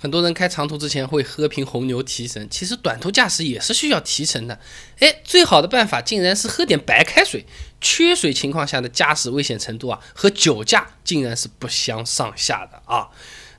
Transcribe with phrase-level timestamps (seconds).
[0.00, 4.60] 很多人开长途之前会喝瓶红牛提神，其实短途驾驶也是需要提神的。
[5.00, 7.44] 哎，最好的办法竟然是喝点白开水。
[7.80, 13.08] 缺水情况下的驾驶危险程度啊，和酒驾竟然是不相上下的啊。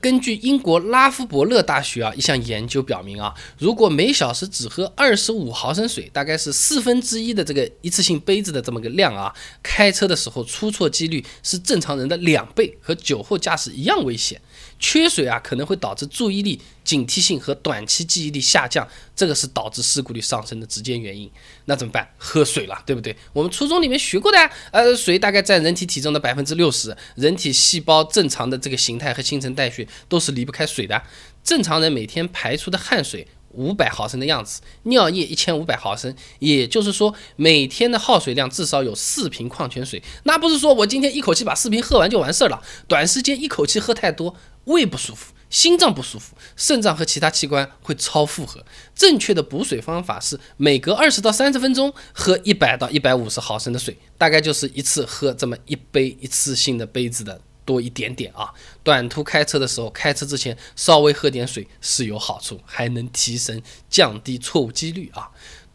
[0.00, 14.40] 根据英国拉夫伯勒大学啊一项研究表明啊，如果每小时只喝二十五毫升水，大概是四分之一的这个一次性杯子的这么个量啊，开车的时候出错几率是正常人的两倍，和酒后驾驶一样危险。
[14.78, 16.58] 缺水啊，可能会导致注意力、
[16.90, 18.84] 警惕性和短期记忆力下降，
[19.14, 21.30] 这个是导致事故率上升的直接原因。
[21.66, 22.12] 那怎么办？
[22.18, 23.16] 喝水了，对不对？
[23.32, 31.00] 我们初中里面学过的，呃，水大概占人体体重的百分之六十，人体细胞正常的这个形态和新陈代谢都是离不开水的。
[31.44, 33.28] 正常人每天排出的汗水。
[33.52, 40.00] 五百毫升的样子，尿液一千五百毫升，也就是说每天的耗水量至少有四瓶矿泉水。
[40.22, 48.64] 那不是说我今天一口气把四瓶喝完就完事儿了，短时间一口气喝太多，胃不舒服，心脏不舒服，肾脏和其他器官会超负荷。
[48.94, 57.42] 正确的补水方法是每隔二十到三十分钟喝一百到一百五十毫升的水，大概就是一次喝这么一杯一次性的杯子的。
[57.62, 65.30] 多一点点啊，短途开车的时候，开车之前稍微喝点水是有好处，还能提升降低错误几率啊。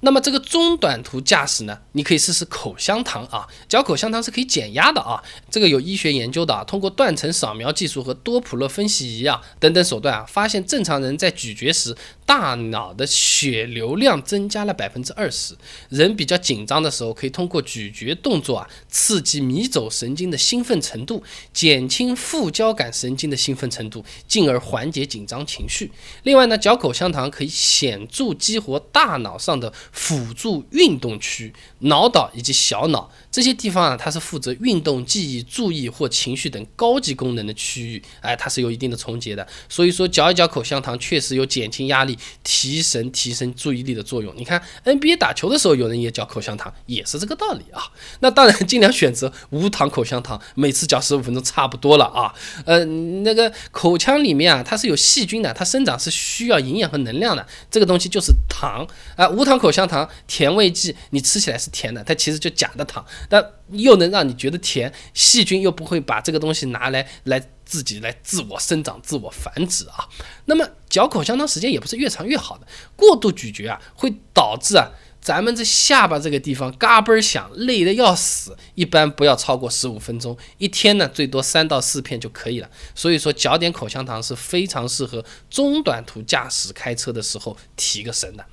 [0.05, 5.21] 那么这个中短途驾驶呢，你可以试试口香糖啊，嚼口香糖是可以减压的啊。
[5.49, 11.95] 这个有医学研究的啊，通过断层扫描技术和多普勒分析仪啊等等手段啊，发现正常人在咀嚼时。
[12.27, 15.55] 大脑的血流量增加了百分之二十。
[15.89, 25.91] 人比较紧张的时候，可以通过咀嚼动作啊，刺激迷走神经的兴奋程度，减轻副交感神经的兴奋程度，进而缓解紧张情绪。
[26.23, 38.03] 另外呢，嚼口香糖可以显著激活大脑上的辅助运动区、脑岛以及小脑这些地方啊，它是负责运动、记忆、注意或情绪等高级功能的区域。
[38.19, 39.47] 哎，它是有一定的重叠的。
[39.69, 42.17] 所以说，嚼一嚼口香糖确实有减轻压力。
[42.43, 44.33] 提神、提升注意力的作用。
[44.35, 47.81] 你看 NBA 打球的时候，有人也嚼口香糖，也是这个道理啊。
[48.19, 52.33] 那当然，尽量选择无糖口香糖，每次嚼十五分钟差不多了啊。
[52.65, 57.45] 呃，那个口腔里面啊，它是有细菌的，它生长是需要营养和能量的。
[57.71, 58.85] 这个东西就是糖
[59.15, 59.27] 啊。
[59.29, 67.49] 无糖口香糖甜味剂，你吃起来是甜的，它其实就假的糖，但又能让你觉得甜，细菌又不会把这个东西拿来来。
[67.65, 70.07] 自己来自我生长、自我繁殖啊。
[70.45, 78.55] 那么嚼口香糖时间也不是越长越好的，过度咀嚼啊会导致啊咱们这下巴这个地方嘎嘣响，累得要死。
[78.75, 82.69] 一般不要超过十五分钟，一天呢最多三到四片就可以了。
[82.93, 88.45] 所以说嚼点口香糖是非常适合中短途驾驶开车的时候提个神的。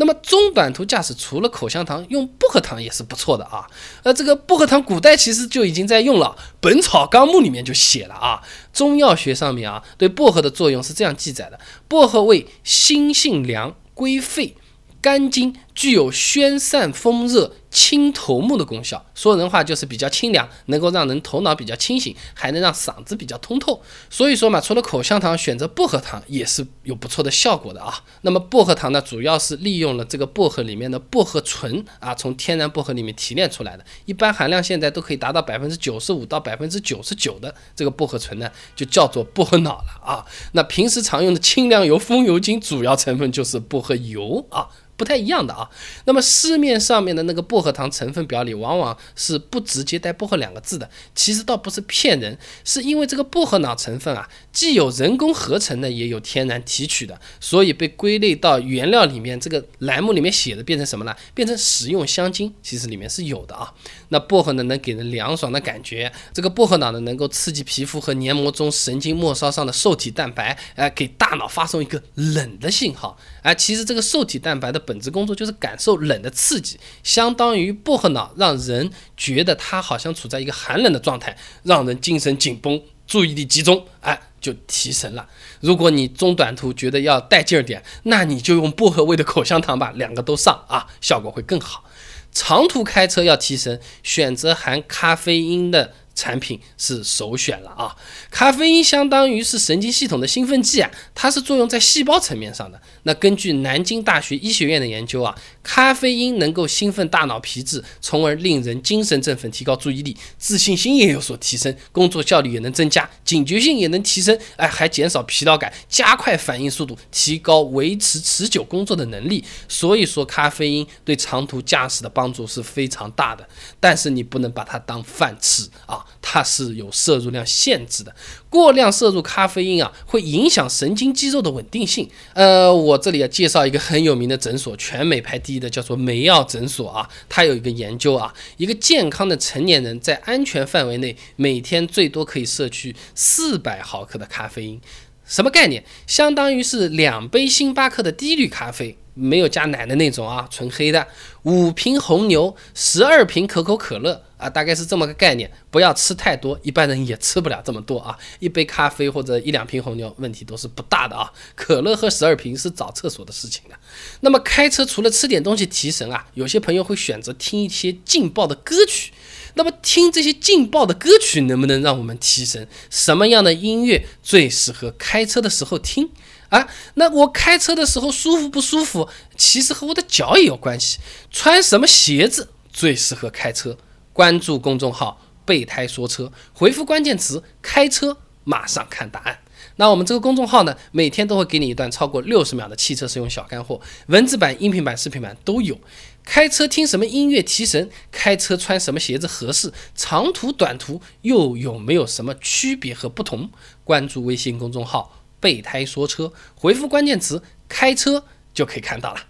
[0.00, 3.66] 那么中短途驾驶除了口香糖，用薄荷糖也是不错的啊。
[4.02, 8.40] 呃，这个薄荷糖古代其实就已经在用了，《本草纲目》里面就写了啊。
[8.72, 14.56] 中药学上面啊，对薄荷的作用是这样记载的：薄荷味辛性凉，归肺。
[15.02, 19.04] 肝经具有宣散风热、清头目的功效。
[19.14, 23.80] 说人话就是比较清凉，能够让人头脑比较清醒，还能让嗓子比较通透。
[24.08, 28.02] 所以说嘛，除了口香糖，选择薄荷糖也是有不错的效果的啊。
[28.22, 33.84] 那么薄荷糖呢，主要是利用了这个薄荷里面的薄荷醇啊，从天然薄荷里面提炼出来的。
[34.04, 40.24] 一般含量现在都可以达到百分之九十五到百分之九十九的这个薄荷醇呢，就叫做薄荷脑了啊。
[40.52, 44.68] 那平时常用的清凉油、风油精，主要成分就是薄荷油啊。
[44.96, 45.66] 不太一样的啊，
[46.04, 61.14] 那么市面上面的那个薄薄荷糖成分表里往往是不直接带薄荷两个字的，其实倒不是骗人，是因为这个薄荷脑成分啊，既有人工合成的，也有天然提取的，所以被归类到原料里面这个栏目里面写的变成什么了？
[61.34, 63.70] 变成食用香精，其实里面是有的啊。
[64.08, 74.80] 那薄荷呢，能给人凉爽的感觉，这个薄荷脑呢，能够刺激皮肤和黏膜中神经末梢上的受体蛋白，哎，给大脑发送一个冷的信号，哎，其实这个受体蛋白的。
[74.80, 85.26] 本质工作就是感受冷的刺激，相当关于薄荷脑让人觉得它好像处在一个寒冷的状态，让人精神紧绷、注意力集中，哎，就提神了。
[85.58, 91.82] 如果你中短途觉得要带劲儿点，那你就用薄荷味的口香糖吧，两个都上啊，效果会更好。
[92.30, 95.94] 长途开车要提神，选择含咖啡因的。
[96.20, 97.96] 产品是首选了啊！
[98.30, 102.78] 咖啡因相当于是神经系统的兴奋剂啊，它是作用在细胞层面上的。
[103.04, 119.42] 那根据南京大学医学院的研究啊，咖啡因能够兴奋大脑皮质，从而令人精神振奋，提高注意力，自信心也有所提升，工作效率也能增加，警觉性也能提升，哎，还减少疲劳感，加快反应速度，提高维持持久工作的能力。
[119.66, 123.48] 所以说，咖啡因对长途驾驶的帮助是非常大的。
[123.80, 126.04] 但是你不能把它当饭吃啊！
[126.22, 128.14] 它是有摄入量限制的，
[128.48, 132.08] 过量摄入咖啡因啊，会影响神经肌肉的稳定性。
[132.34, 137.08] 呃，我这里要介绍一个很有名的诊所，全美排第一的，叫做梅奥诊所啊。
[137.28, 144.80] 它有一个研究啊，一个健康的成年人在安全范围内，每天最多可以摄取四百毫克的咖啡因。
[145.24, 145.84] 什么概念？
[146.06, 148.96] 相当于是两杯星巴克的低滤咖啡。
[149.12, 151.06] 没有加奶的那种啊，纯黑的。
[151.42, 155.50] 五瓶红牛，十二瓶可口可乐啊，大概是这么个概念。
[155.70, 158.18] 不要吃太多，一般人也吃不了这么多啊。
[158.38, 161.30] 一杯咖啡或者一两瓶红牛，问题都是不大的啊。
[161.54, 163.76] 可乐喝十二瓶是找厕所的事情了。
[164.20, 169.12] 那么开车除了吃点东西提神啊，有些朋友会选择听一些劲爆的歌曲。
[169.54, 172.66] 那么听这些劲爆的歌曲能不能让我们提神？
[172.88, 176.08] 什么样的音乐最适合开车的时候听？
[176.50, 180.98] 啊，那我开车的时候舒服不舒服，其实和我的脚也有关系。
[181.30, 183.76] 穿什么鞋子最适合开车？
[184.20, 189.38] 关注公众号“备胎说车”，回复关键词“开车”，马上看答案。
[189.76, 195.74] 那我们这个公众号呢，每天都会给你一段超过六十秒的汽车使用小干货，文字版、音频版、视频版都有。
[196.22, 197.88] 开车听什么音乐提神？
[198.12, 199.72] 开车穿什么鞋子合适？
[199.94, 203.48] 长途短途又有没有什么区别和不同？
[203.84, 205.16] 关注微信公众号。
[205.40, 209.20] 备胎说车，回复关键词“开车”就可以看到了。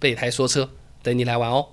[0.00, 0.70] 备胎说车，
[1.04, 1.68] 等你来玩哦。